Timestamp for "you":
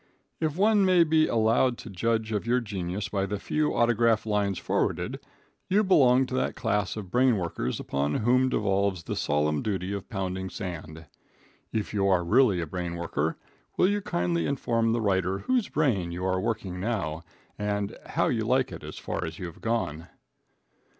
5.69-5.83, 11.93-12.07, 13.89-14.01, 16.11-16.25, 18.25-18.43, 19.37-19.45